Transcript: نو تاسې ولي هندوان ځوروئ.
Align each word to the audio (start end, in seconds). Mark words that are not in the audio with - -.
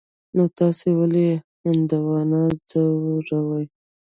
نو 0.35 0.43
تاسې 0.59 0.89
ولي 0.99 1.29
هندوان 1.63 2.31
ځوروئ. 2.69 3.65